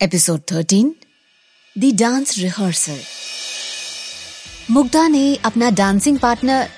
[0.00, 0.94] Episode thirteen
[1.78, 2.98] the dance rehearsal
[4.70, 6.68] Mugdha ने अपना dancing partner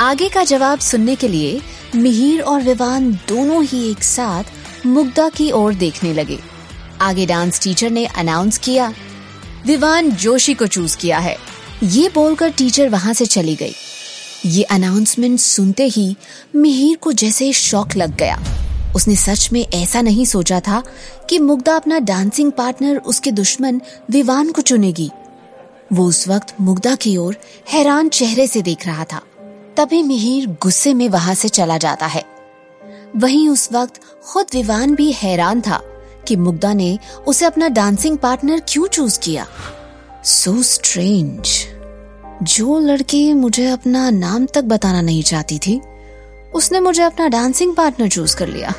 [0.00, 1.60] आगे का जवाब सुनने के लिए
[1.94, 6.38] मिहिर और विवान दोनों ही एक साथ मुग्धा की ओर देखने लगे।
[7.00, 8.92] आगे डांस टीचर ने अनाउंस किया,
[9.66, 11.36] विवान जोशी को चूज़ किया है।
[11.82, 13.74] ये बोलकर टीचर वहाँ से चली गई।
[14.46, 16.16] ये अनाउंसमेंट सुनते ही
[16.56, 18.65] मिहिर को जैसे शौक लग गया।
[18.96, 20.82] उसने सच में ऐसा नहीं सोचा था
[21.30, 23.80] कि मुग्धा अपना डांसिंग पार्टनर उसके दुश्मन
[24.10, 25.10] विवान को चुनेगी।
[25.92, 27.36] वो उस वक्त मुग्धा की ओर
[27.72, 29.22] हैरान चेहरे से देख रहा था।
[29.76, 32.24] तभी मिहिर गुस्से में वहाँ से चला जाता है।
[33.16, 34.00] वहीं उस वक्त
[34.32, 35.80] खुद विवान भी हैरान था
[36.28, 39.46] कि मुग्धा ने उसे अपना डांसिंग पार्टनर क्यों चूज़ किया।
[40.24, 41.50] सो so स्ट्रेंज
[42.42, 45.80] जो लड़की मुझे अपना नाम तक बताना नहीं चाहती थी,
[46.54, 48.74] उसने मुझे अपना डांसिंग पार्टनर चूज़ कर लिया।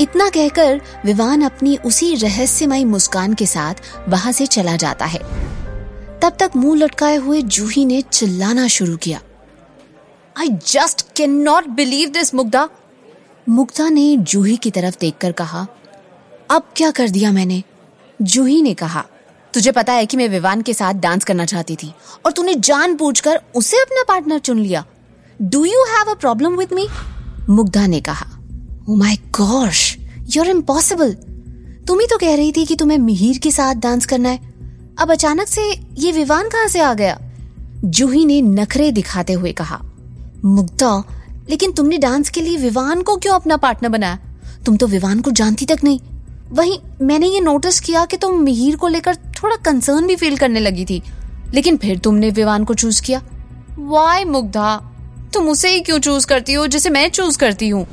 [0.00, 3.74] इतना कहकर विवान अपनी उसी रहस्यमयी मुस्कान के साथ
[4.08, 5.18] वहाँ से चला जाता है।
[6.20, 9.20] तब तक मुँह लटकाए हुए जूही ने चिल्लाना शुरू किया।
[10.36, 12.68] I just can not believe this Mugdha.
[13.48, 15.66] Mugdha ने जूही की तरफ़ देखकर कहा,
[16.50, 17.62] अब क्या कर दिया मैंने?
[18.22, 19.04] जूही ने कहा,
[19.54, 21.94] तुझे पता है कि मैं विवान के साथ डांस करना चाहती थी
[22.26, 24.86] और तूने जान कर उसे अपना पार्टनर चुन लिया।
[25.42, 26.88] Do you have a problem with me
[27.50, 28.26] Mugdha ने कहा
[28.88, 29.91] oh my gosh
[30.28, 31.12] you're impossible
[31.86, 34.52] तुम ही तो कह रही थी कि तुम्हें मिहिर के साथ डांस करना है।
[34.98, 35.62] अब अचानक से
[35.98, 37.18] ये विवान कहाँ से आ गया?
[37.84, 39.80] जूही ने नखरे दिखाते हुए कहा,
[40.44, 41.02] मुग्धा,
[41.50, 44.18] लेकिन तुमने डांस के लिए विवान को क्यों अपना पार्टनर बनाया?
[44.66, 46.00] तुम तो विवान को जानती तक नहीं।
[46.52, 50.60] वहीं मैंने ये नोटिस किया कि तुम मिहिर को लेकर थोड़ा कंसर्न भी फील करने
[50.60, 51.02] लगी थी,
[51.54, 53.22] लेकिन फिर तुमने विवान को चूज़ किया।
[53.78, 54.76] वाई मुग्धा?
[55.34, 57.86] तुम उसे ही क्यों चूज़ करती हो जिसे मैं चूज़ करती हूँ?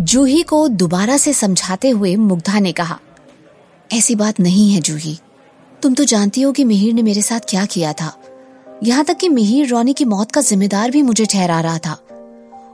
[0.00, 2.98] जूही को दोबारा से समझाते हुए मुग्धा ने कहा,
[3.92, 5.18] ऐसी बात नहीं है जूही।
[5.82, 8.12] तुम तो जानती हो कि मिहिर ने मेरे साथ क्या किया था।
[8.84, 11.96] यहाँ तक कि मिहिर रोनी की मौत का जिम्मेदार भी मुझे ठहरा रहा था।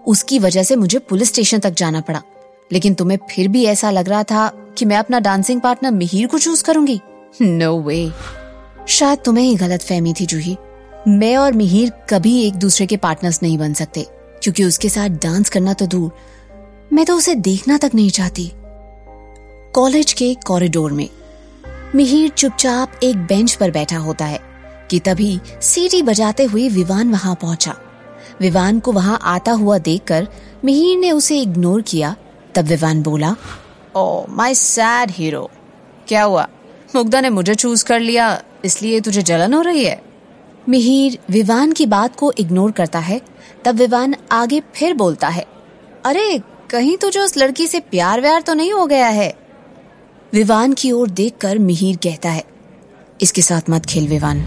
[0.06, 2.22] उसकी वजह से मुझे पुलिस स्टेशन तक जाना पड़ा।
[2.72, 4.48] लेकिन तुम्हें फिर भी ऐसा लग रहा था
[4.78, 7.00] कि मैं अपना डांसिंग पार्टनर मिहिर को चूज़ करूँगी।
[7.42, 8.10] नो no वे
[8.88, 10.56] शायद तुम्हें ही गलत फहमी थी जूही।
[11.08, 14.06] मैं और मिहिर कभी एक दूसरे के पार्टनर्स नहीं बन सकते,
[14.42, 16.10] क्योंकि उसके साथ डांस करना तो दूर।
[16.92, 18.50] मैं तो उसे देखना तक नहीं चाहती।
[19.75, 21.08] कॉलेज के कॉरिडोर में,
[21.94, 24.41] मिहिर चुपचाप एक बेंच पर बैठा होता है
[24.91, 27.75] कि तभी सीटी बजाते हुए विवान वहाँ पहुँचा।
[28.41, 30.28] विवान को वहाँ आता हुआ देखकर
[30.64, 32.14] मिहिर ने उसे इग्नोर किया।
[32.54, 33.34] तब विवान बोला
[33.97, 35.50] ओ माई सैड हीरो
[36.08, 36.47] क्या हुआ?
[36.97, 40.00] मुग्धा ने मुझे चूज़ कर लिया, इसलिए तुझे जलन हो रही है?
[40.69, 43.20] मिहिर विवान की बात को इग्नोर करता है।
[43.64, 45.47] तब विवान आगे फिर बोलता है,
[46.04, 46.41] अरे
[46.72, 49.34] कहीं तुझे उस लड़की से प्यार व्यार तो नहीं हो गया है।
[50.32, 52.44] विवान की ओर देखकर मिहिर कहता है,
[53.20, 54.40] इसके साथ मत खेल विवान।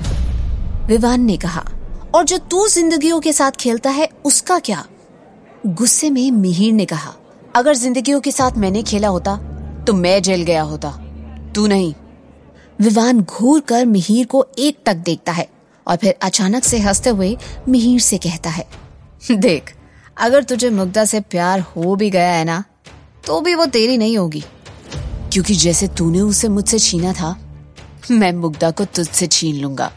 [0.88, 1.64] विवान ने कहा,
[2.16, 4.86] और जो तू जिंदगियों के साथ खेलता है, उसका क्या?
[5.66, 7.14] गुस्से में मिहिर ने कहा,
[7.56, 9.36] अगर जिंदगियों के साथ मैंने खेला होता
[9.88, 10.92] तो मैं जेल गया होता।
[11.56, 11.94] तू नहीं।
[12.80, 15.48] विवान घूर कर मिहिर को एक टक देखता है
[15.88, 17.36] और फिर अचानक से हँसते हुए
[17.70, 18.68] मिहिर से कहता है,
[19.32, 19.74] देख
[20.18, 22.64] अगर तुझे मुग्धा से प्यार हो भी गया है ना
[23.26, 24.44] तो भी वो तेरी नहीं होगी।
[25.34, 27.36] क्योंकि जैसे तूने उसे मुझसे छीना था,
[28.12, 29.92] मैं मुग्धा को तुझसे छीन लूँगा।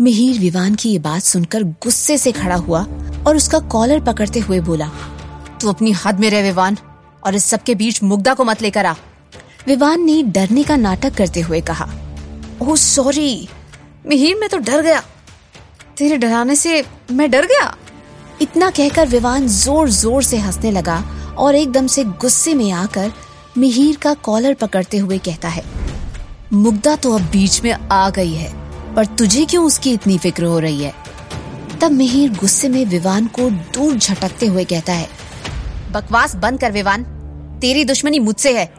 [0.00, 2.82] मिहिर विवान की ये बात सुनकर गुस्से से खड़ा हुआ
[3.26, 4.90] और उसका कॉलर पकड़ते हुए बोला,
[5.60, 6.76] तू अपनी हद में रह विवान,
[7.26, 8.94] और इस सबके बीच मुग्धा को मत लेकर आ।
[9.66, 11.88] विवान ने डरने का नाटक करते हुए कहा
[12.62, 13.48] सॉरी,
[14.06, 15.00] मिहिर, मैं तो डर गया।
[15.96, 17.74] तेरे डराने से मैं डर गया?
[18.40, 21.02] इतना कहकर विवान ज़ोर ज़ोर से हंसने लगा
[21.38, 23.12] और एकदम से गुस्से में आकर
[23.58, 25.62] मिहिर का कॉलर पकड़ते हुए कहता है,
[26.52, 28.52] मुग्धा तो अब बीच में आ गई है,
[28.94, 30.94] पर तुझे क्यों उसकी इतनी फ़िक्र हो रही है?
[31.80, 35.08] तब मिहिर गुस्से में विवान को दूर झटकते हुए कहता है,
[35.92, 37.04] बकवास बंद कर विवान,
[37.60, 38.72] तेरी दुश्मनी मुझसे है।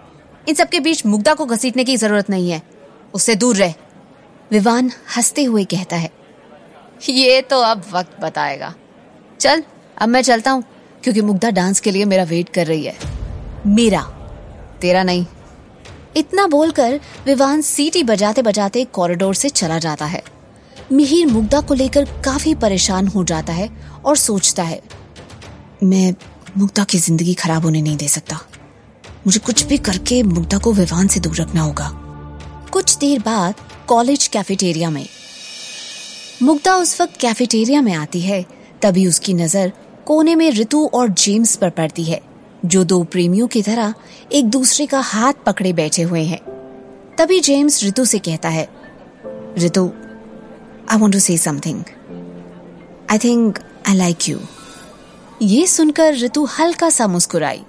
[0.47, 2.61] इन सबके बीच मुग्धा को घसीटने की ज़रूरत नहीं है,
[3.13, 3.73] उससे दूर रह।
[4.51, 6.11] विवान हँसते हुए कहता है,
[7.09, 8.73] ये तो अब वक्त बताएगा।
[9.41, 9.63] चल,
[9.97, 10.63] अब मैं चलता हूँ,
[11.03, 12.95] क्योंकि मुग्धा डांस के लिए मेरा वेट कर रही है।
[13.67, 14.01] मेरा,
[14.81, 15.25] तेरा नहीं।
[16.17, 20.21] इतना बोलकर विवान सीटी बजाते बजाते कॉरिडोर से चला जाता है।
[20.91, 23.69] मिहिर मुग्धा को लेकर काफ़ी परेशान हो जाता है
[24.05, 24.81] और सोचता है,
[25.83, 26.13] मैं
[26.57, 28.39] मुग्धा की ज़िंदगी खराब होने नहीं दे सकता।
[29.25, 31.89] मुझे कुछ भी करके मुग्धा को विवान से दूर रखना होगा।
[32.73, 33.55] कुछ देर बाद
[33.87, 35.05] कॉलेज कैफेटेरिया में,
[36.41, 38.45] मुग्धा उस वक्त कैफेटेरिया में आती है
[38.83, 39.71] तभी उसकी नज़र
[40.05, 42.21] कोने में ऋतु और जेम्स पर पड़ती है,
[42.65, 43.93] जो दो प्रेमियों की तरह
[44.31, 46.39] एक दूसरे का हाथ पकड़े बैठे हुए हैं।
[47.17, 48.67] तभी जेम्स ऋतु से कहता है,
[49.57, 49.91] Ritu
[50.91, 51.83] I want to say something
[53.11, 54.39] I think I like you
[55.41, 57.61] ये सुनकर ऋतु हल्का सा मुस्कुराई।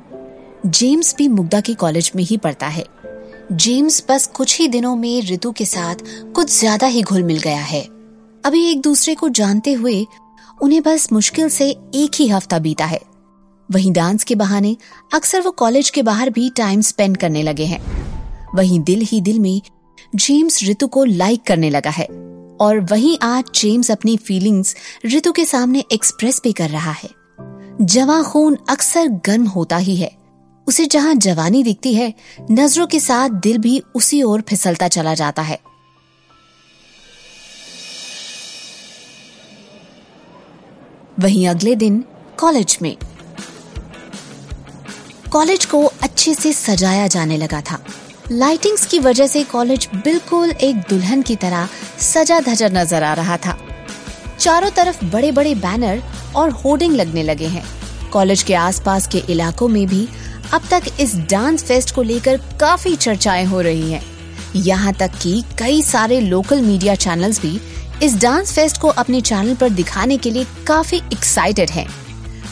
[0.67, 2.85] जेम्स भी मुग्धा के कॉलेज में ही पढ़ता है।
[3.53, 6.03] जेम्स बस कुछ ही दिनों में ऋतु के साथ
[6.35, 7.83] कुछ ज़्यादा ही घुल मिल गया है।
[8.45, 10.05] अभी एक दूसरे को जानते हुए
[10.63, 13.01] उन्हें बस मुश्किल से एक ही हफ़्ता बीता है।
[13.71, 14.77] वहीं डांस के बहाने
[15.15, 17.81] अक्सर वो कॉलेज के बाहर भी टाइम स्पेंड करने लगे हैं।
[18.55, 19.61] वहीं दिल ही दिल में
[20.17, 22.05] जेम्स ऋतु को लाइक करने लगा है
[22.61, 24.77] और वहीं आज जेम्स अपनी फीलिंग्स
[25.07, 27.11] ऋतु के सामने एक्सप्रेस भी कर रहा है।
[27.81, 30.11] जवा खून अक्सर गर्म होता ही है।
[30.69, 32.15] उसे जहाँ जवानी दिखती है,
[32.51, 35.59] नज़रों के साथ दिल भी उसी ओर फिसलता चला जाता है।
[41.23, 42.03] वहीं अगले दिन
[42.39, 42.97] कॉलेज में।
[45.33, 47.79] कॉलेज को अच्छे से सजाया जाने लगा था।
[48.33, 51.69] लाइटिंग्स की वजह से कॉलेज बिल्कुल एक दुल्हन की तरह
[52.01, 53.57] सजा धजा नज़र आ रहा था।
[54.39, 56.03] चारों तरफ़ बड़े बड़े बैनर
[56.37, 57.65] और होर्डिंग लगने लगे हैं।
[58.13, 60.07] कॉलेज के आसपास के इलाकों में भी
[60.55, 64.03] अब तक इस डांस फेस्ट को लेकर काफ़ी चर्चाएँ हो रही हैं।
[64.57, 67.61] यहाँ तक कि कई सारे लोकल मीडिया चैनल्स भी
[68.03, 71.87] इस डांस फेस्ट को अपने चैनल पर दिखाने के लिए काफ़ी एक्साइटेड हैं।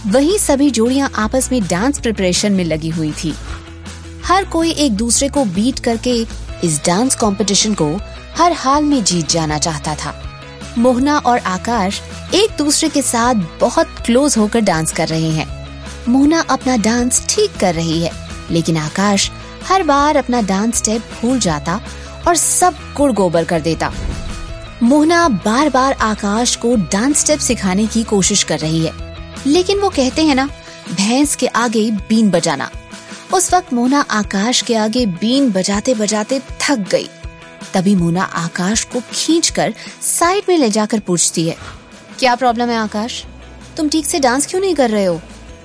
[0.07, 3.33] वहीं सभी जोड़ियाँ आपस में डांस प्रिपरेशन में लगी हुई थी।
[4.25, 6.15] हर कोई एक दूसरे को बीट करके
[6.65, 7.89] इस डांस कंपटीशन को
[8.39, 10.15] हर हाल में जीत जाना चाहता था।
[10.79, 12.01] मोहना और आकाश
[12.35, 15.49] एक दूसरे के साथ बहुत क्लोज होकर डांस कर रहे हैं।
[16.09, 18.13] मोहना अपना डांस ठीक कर रही है,
[18.51, 19.31] लेकिन आकाश
[19.69, 21.81] हर बार अपना डांस स्टेप भूल जाता
[22.29, 23.93] और सब गुड़ गोबर कर देता।
[24.83, 28.93] मोहना बार बार आकाश को डांस स्टेप सिखाने की कोशिश कर रही है।
[29.47, 30.49] लेकिन वो कहते हैं ना,
[30.93, 32.71] भैंस के आगे बीन बजाना।
[33.35, 37.09] उस वक्त मोना आकाश के आगे बीन बजाते बजाते थक गई।
[37.75, 41.57] तभी मोना आकाश को खींचकर साइड में ले जाकर पूछती है,
[42.19, 43.25] क्या प्रॉब्लम है आकाश?
[43.77, 45.21] तुम ठीक से डांस क्यों नहीं कर रहे हो?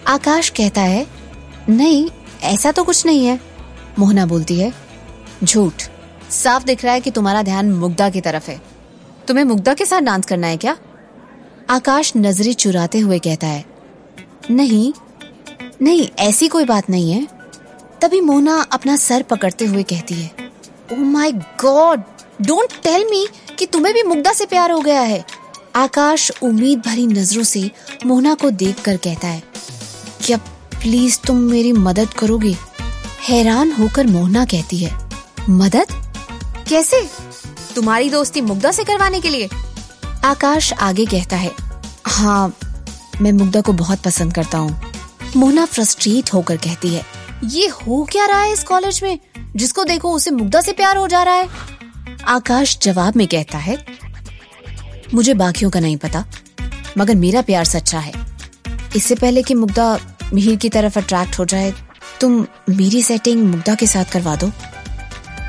[0.07, 1.07] आकाश कहता है,
[1.69, 2.09] नहीं,
[2.43, 3.39] ऐसा तो कुछ नहीं है।
[3.99, 4.73] मोहना बोलती है,
[5.43, 5.89] झूठ।
[6.31, 8.61] साफ़ दिख रहा है कि तुम्हारा ध्यान मुग्धा की तरफ़ है।
[9.27, 10.77] तुम्हें मुग्धा के साथ डांस करना है क्या?
[11.69, 13.63] आकाश नज़रें चुराते हुए कहता है,
[14.51, 14.91] नहीं
[15.81, 17.27] नहीं, ऐसी कोई बात नहीं है।
[18.01, 20.31] तभी मोना अपना सर पकड़ते हुए कहती है
[20.93, 21.31] ओ my
[21.61, 22.03] god
[22.41, 23.25] don't tell me
[23.59, 25.23] कि तुम्हें भी मुग्धा से प्यार हो गया है।
[25.75, 27.69] आकाश उम्मीद भरी नज़रों से
[28.05, 29.41] मोना को देखकर कहता है,
[30.21, 30.37] क्या
[30.81, 32.55] प्लीज़ तुम मेरी मदद करोगे?
[33.21, 34.91] हैरान होकर मोहना कहती है,
[35.49, 35.93] मदद?
[36.69, 37.07] कैसे?
[37.75, 39.49] तुम्हारी दोस्ती मुग्धा से करवाने के लिए?
[40.25, 41.51] आकाश आगे कहता है
[42.07, 42.53] हाँ
[43.21, 44.81] मैं मुग्धा को बहुत पसंद करता हूँ।
[45.35, 47.03] मोना फ्रस्ट्रेट होकर कहती है
[47.43, 49.19] ये हो क्या रहा है इस कॉलेज में?
[49.55, 51.49] जिसको देखो उसे मुग्धा से प्यार हो जा रहा है।
[52.27, 53.77] आकाश जवाब में कहता है
[55.13, 56.25] मुझे बाकियों का नहीं पता
[56.97, 58.13] मगर मेरा प्यार सच्चा है।
[58.95, 59.97] इससे पहले कि मुग्धा
[60.33, 61.73] मिहिर की तरफ़ अट्रैक्ट हो जाए
[62.21, 64.51] तुम मेरी सेटिंग मुग्धा के साथ करवा दो।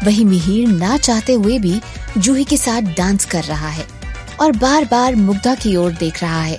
[0.04, 1.80] वही मिहिर ना चाहते हुए भी
[2.18, 3.86] जूही के साथ डांस कर रहा है
[4.40, 6.58] और बार बार मुग्धा की ओर देख रहा है।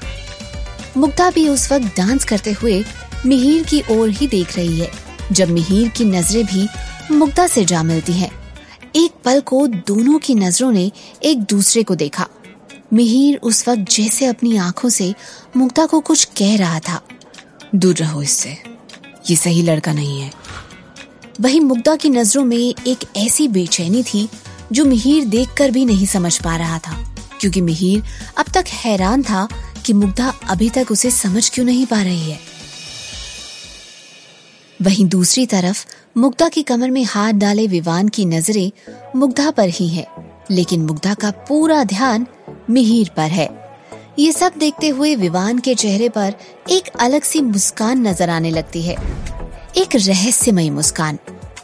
[0.98, 2.84] मुग्धा भी उस वक्त डांस करते हुए
[3.26, 4.92] मिहिर की ओर ही देख रही है
[5.32, 6.68] जब मिहिर की नज़रें भी
[7.12, 8.32] मुग्धा से जा मिलती हैं।
[8.96, 10.92] एक पल को दोनों की नज़रों ने
[11.24, 12.28] एक दूसरे को देखा।
[12.94, 15.14] मिहिर उस वक्त जैसे अपनी आँखों से
[15.58, 17.02] मुग्धा को कुछ कह रहा था।
[17.76, 18.58] दूर रहो इससे
[19.30, 20.32] ये सही लड़का नहीं है।
[21.42, 24.30] वही मुग्धा की नज़रों में एक ऐसी बेचैनी थी
[24.72, 28.04] जो मिहिर देखकर भी नहीं समझ पा रहा था। क्योंकि मिहिर
[28.38, 29.48] अब तक हैरान था
[29.86, 32.40] कि मुग्धा अभी तक उसे समझ क्यों नहीं पा रही है।
[34.82, 35.86] वहीं दूसरी तरफ़,
[36.18, 38.72] मुग्धा की कमर में हाथ डाले विवान की नज़रें
[39.16, 40.08] मुग्धा पर ही है,
[40.52, 42.28] लेकिन मुग्धा का पूरा ध्यान
[42.70, 43.78] मिहिर पर है।
[44.20, 46.36] ये सब देखते हुए विवान के चेहरे पर
[46.70, 48.96] एक अलग सी मुस्कान नज़र आने लगती है।
[49.78, 51.20] एक रहस्यमयी मुस्कान।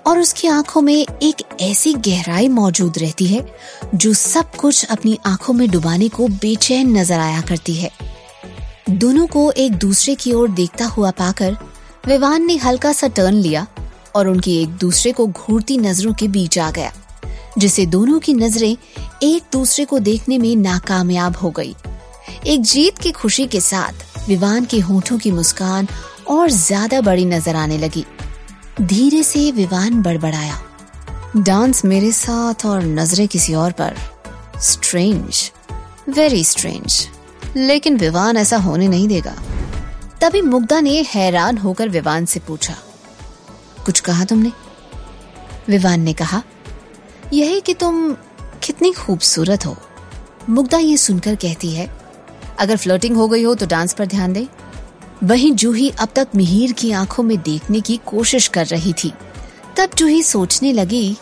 [0.06, 3.46] और उसकी आँखों में एक ऐसी गहराई मौजूद रहती है,
[3.96, 7.92] जो सब कुछ अपनी आँखों में डुबाने को बेचैन नज़र आया करती है।
[8.90, 11.58] दोनों को एक दूसरे की ओर देखता हुआ पाकर,
[12.08, 13.66] विवान ने हल्का सा टर्न लिया
[14.16, 16.92] और उनकी एक दूसरे को घूरती नज़रों के बीच आ गया
[17.58, 18.76] जिसे दोनों की नज़रें
[19.24, 21.76] एक दूसरे को देखने में नाकामयाब हो गई।
[22.48, 25.88] एक जीत की खुशी के साथ विवान के होठों की मुस्कान
[26.30, 28.06] और ज़्यादा बड़ी नज़र आने लगी।
[28.82, 30.62] धीरे से विवान बड़बड़ाया।
[31.38, 33.98] डांस मेरे साथ और नज़रें किसी और पर।
[34.62, 35.52] स्ट्रेंज
[36.10, 37.08] वेरी स्ट्रेंज
[37.56, 39.36] लेकिन विवान ऐसा होने नहीं देगा।
[40.22, 42.76] तभी मुग्धा ने हैरान होकर विवान से पूछा,
[43.86, 44.52] कुछ कहा तुमने?
[45.70, 46.42] विवान ने कहा,
[47.34, 48.12] यह कि तुम
[48.64, 49.78] कितनी खूबसूरत हो।
[50.50, 51.90] मुग्धा ये सुनकर कहती है,
[52.60, 54.48] अगर फ्लोटिंग हो गई हो तो डांस पर ध्यान दे।
[55.24, 59.14] वहीं जूही अब तक मिहिर की आँखों में देखने की कोशिश कर रही थी।
[59.78, 61.18] तब जूही सोचने लगी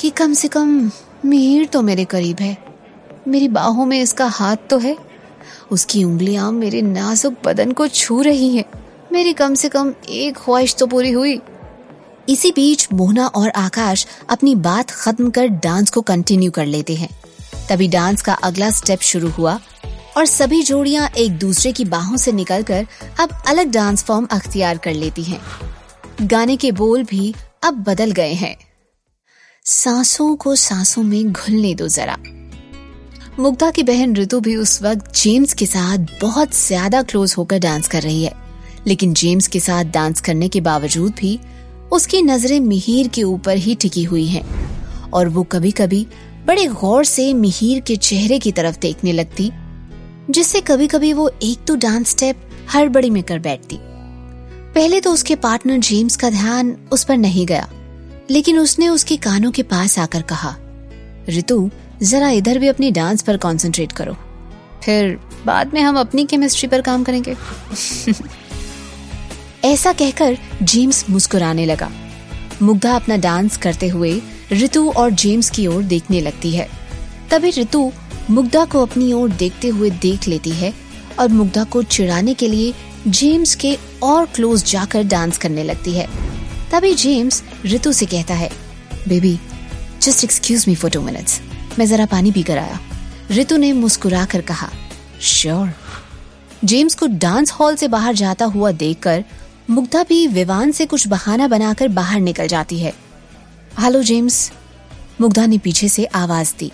[0.00, 0.90] कि कम से कम
[1.24, 2.56] मिहिर तो मेरे करीब है।
[3.28, 4.96] मेरी बाहों में इसका हाथ तो है।
[5.70, 8.64] उसकी उंगलियाँ मेरे नाजुक बदन को छू रही हैं।
[9.12, 11.40] मेरी कम से कम एक ख्वाहिश तो पूरी हुई।
[12.28, 17.08] इसी बीच मोहना और आकाश अपनी बात खत्म कर डांस को कंटिन्यू कर लेते हैं।
[17.68, 19.60] तभी डांस का अगला स्टेप शुरू हुआ।
[20.16, 22.86] और सभी जोड़ियाँ एक दूसरे की बाहों से निकलकर
[23.20, 25.40] अब अलग डांस फॉर्म अख्तियार कर लेती हैं।
[26.22, 28.56] गाने के बोल भी अब बदल गए हैं।
[29.66, 32.16] सांसों को सांसों में घुलने दो जरा।
[33.38, 37.88] मुग्धा की बहन ऋतु भी उस वक्त जेम्स के साथ बहुत ज़्यादा क्लोज होकर डांस
[37.88, 38.32] कर रही है।
[38.86, 41.38] लेकिन जेम्स के साथ डांस करने के बावजूद भी
[41.92, 44.44] उसकी नज़रें मिहिर के ऊपर ही टिकी हुई हैं
[45.10, 46.06] और वो कभी कभी
[46.46, 49.50] बड़े गौर से मिहिर के चेहरे की तरफ़ देखने लगती
[50.32, 53.78] जिससे कभी कभी वो एक तो डांस स्टेप हड़बड़ी में कर बैठती।
[54.74, 57.68] पहले तो उसके पार्टनर जेम्स का ध्यान उस पर नहीं गया,
[58.30, 60.56] लेकिन उसने उसके कानों के पास आकर कहा
[61.28, 61.70] ऋतु
[62.02, 64.16] जरा इधर भी अपनी डांस पर कंसंट्रेट करो।
[64.84, 67.36] फिर बाद में हम अपनी केमिस्ट्री पर काम करेंगे।
[69.64, 71.90] ऐसा कहकर जेम्स मुस्कुराने लगा।
[72.62, 74.22] मुग्धा अपना डांस करते हुए
[74.52, 76.68] ऋतु और जेम्स की ओर देखने लगती है।
[77.30, 77.92] तभी ऋतु
[78.32, 80.72] मुग्धा को अपनी ओर देखते हुए देख लेती है
[81.20, 82.72] और मुग्धा को चिढ़ाने के लिए
[83.08, 86.06] जेम्स के और क्लोज जाकर डांस करने लगती है।
[86.72, 88.50] तभी जेम्स ऋतु से कहता है,
[89.08, 89.38] baby
[90.02, 91.40] just excuse me for two minutes
[91.78, 92.80] मैं जरा पानी पी कर आया।
[93.32, 94.70] ऋतु ने मुस्कुरा कर कहा
[95.22, 95.72] श्योर
[96.64, 99.24] जेम्स को डांस हॉल से बाहर जाता हुआ देखकर
[99.70, 102.92] मुग्धा भी विवान से कुछ बहाना बनाकर बाहर निकल जाती है।
[103.80, 104.52] हेलो जेम्स,
[105.20, 106.72] मुग्धा ने पीछे से आवाज़ दी।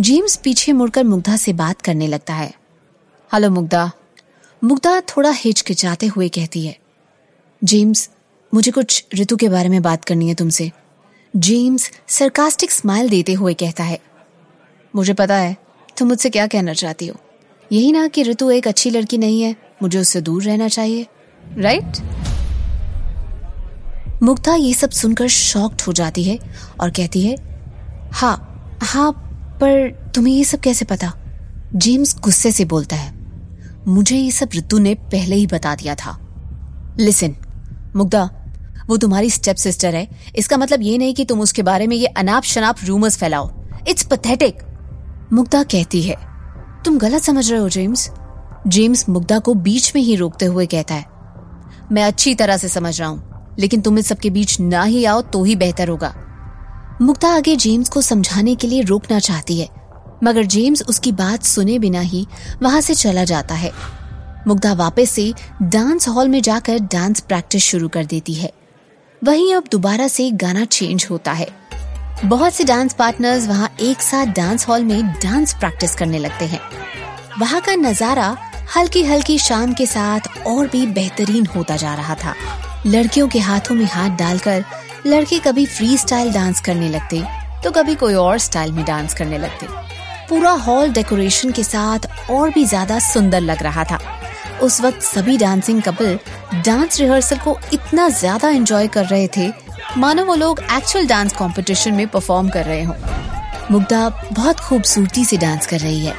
[0.00, 2.54] जेम्स पीछे मुड़कर मुग्धा से बात करने लगता है।
[3.32, 3.90] हेलो मुग्धा।
[4.64, 6.78] मुग्धा थोड़ा हिचकिचाते हुए कहती है।
[7.64, 8.10] जेम्स,
[8.54, 10.72] मुझे कुछ ऋतु के बारे में बात करनी है तुमसे।
[11.36, 14.00] जेम्स सरकास्टिक स्माइल देते हुए कहता है।
[14.94, 15.56] मुझे पता है,
[15.98, 17.16] तुम मुझसे क्या कहना चाहती हो।
[17.72, 21.06] यही ना कि ऋतु एक अच्छी लड़की नहीं है, मुझे उससे दूर रहना चाहिए।
[21.58, 21.92] राइट
[24.22, 26.38] मुग्धा ये सब सुनकर शॉक्ड हो जाती है
[26.80, 27.36] और कहती है
[28.12, 28.36] हाँ
[28.82, 29.28] हाँ
[29.62, 31.12] पर तुम्हें ये सब कैसे पता?
[31.74, 33.12] जेम्स गुस्से से बोलता है।
[33.88, 36.16] मुझे ये सब ऋतु ने पहले ही बता दिया था।
[36.98, 37.34] लिसन
[37.96, 38.22] मुग्धा,
[38.88, 42.06] वो तुम्हारी स्टेप सिस्टर है। इसका मतलब ये नहीं कि तुम उसके बारे में ये
[42.06, 43.50] अनाप शनाप रूमर्स फैलाओ।
[43.88, 44.62] इट्स पथेटिक
[45.32, 46.16] मुग्धा कहती है,
[46.84, 48.10] तुम गलत समझ रहे हो, जेम्स।
[48.66, 51.04] जेम्स मुग्धा को बीच में ही रोकते हुए कहता है,
[51.92, 55.20] मैं अच्छी तरह से समझ रहा हूँ, लेकिन तुम इस सबके बीच ना ही आओ
[55.22, 56.14] तो ही बेहतर होगा।
[57.02, 59.68] मुक्ता आगे जेम्स को समझाने के लिए रोकना चाहती है,
[60.24, 62.26] मगर जेम्स उसकी बात सुने बिना ही
[62.62, 63.70] वहाँ से चला जाता है।
[64.46, 65.32] मुग्धा वापस से
[65.64, 68.52] डांस हॉल में जाकर डांस प्रैक्टिस शुरू कर देती है।
[69.22, 71.48] वहीं अब दोबारा से गाना चेंज होता है।
[72.24, 76.60] बहुत से डांस पार्टनर्स वहाँ एक साथ डांस हॉल में डांस प्रैक्टिस करने लगते हैं।
[77.40, 78.36] वहाँ का नज़ारा
[78.76, 82.34] हल्की हल्की शाम के साथ और भी बेहतरीन होता जा रहा था।
[82.86, 84.64] लड़कियों के हाथों में हाथ डालकर
[85.06, 87.22] लड़के कभी फ्री स्टाइल डांस करने लगते
[87.64, 89.66] तो कभी कोई और स्टाइल में डांस करने लगते।
[90.28, 93.98] पूरा हॉल डेकोरेशन के साथ और भी ज़्यादा सुंदर लग रहा था।
[94.62, 96.18] उस वक्त सभी डांसिंग कपल
[96.64, 99.48] डांस रिहर्सल को इतना ज़्यादा एंजॉय कर रहे थे,
[99.98, 102.94] मानो वो लोग एक्चुअल डांस कंपटीशन में परफॉर्म कर रहे हो।
[103.70, 106.14] मुग्धा बहुत खूबसूरती से डांस कर रही है।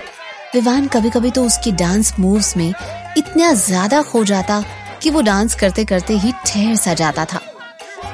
[0.56, 2.74] विवान कभी कभी तो उसके डांस मूव्स में
[3.18, 4.64] इतना ज़्यादा खो जाता
[5.02, 7.40] कि वो डांस करते करते ही ठहर सा जाता था।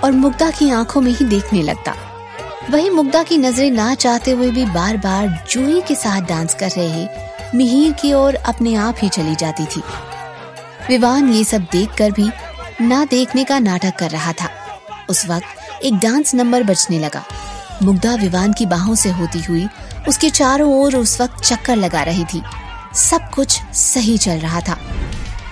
[0.03, 1.93] और मुग्धा की आँखों में ही देखने लगता।
[2.69, 6.69] वही मुग्धा की नज़रें ना चाहते हुए भी बार बार जूही के साथ डांस कर
[6.69, 7.07] रहे
[7.55, 9.81] मिहिर की ओर अपने आप ही चली जाती थी।
[10.89, 12.29] विवान ये सब देखकर भी
[12.81, 14.49] ना देखने का नाटक कर रहा था।
[15.09, 17.23] उस वक्त एक डांस नंबर बजने लगा।
[17.83, 19.67] मुग्धा विवान की बाहों से होती हुई
[20.07, 22.41] उसके चारों ओर उस वक्त चक्कर लगा रही थी।
[22.95, 24.77] सब कुछ सही चल रहा था।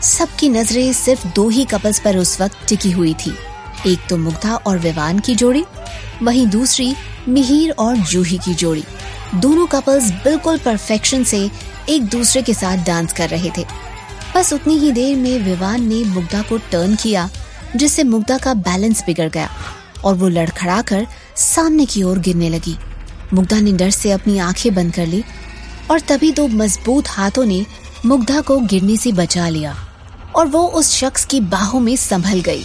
[0.01, 3.37] सबकी नज़रें सिर्फ़ दो ही कपल्स पर उस वक्त टिकी हुई थी।
[3.85, 5.63] एक तो मुग्धा और विवान की जोड़ी,
[6.23, 6.95] वहीं दूसरी
[7.27, 8.83] मिहिर और जूही की जोड़ी।
[9.35, 11.49] दोनों कपल्स बिल्कुल परफेक्शन से
[11.89, 13.65] एक दूसरे के साथ डांस कर रहे थे।
[14.35, 17.29] बस उतनी ही देर में विवान ने मुग्धा को टर्न किया,
[17.75, 19.49] जिससे मुग्धा का बैलेंस बिगड़ गया
[20.05, 22.77] और वो लड़खड़ा कर सामने की ओर गिरने लगी।
[23.33, 25.23] मुग्धा ने डर से अपनी आँखें बंद कर ली
[25.91, 27.65] और तभी दो मज़बूत हाथों ने
[28.05, 29.75] मुग्धा को गिरने से बचा लिया
[30.35, 32.63] और वो उस शख्स की बाहों में संभल गई।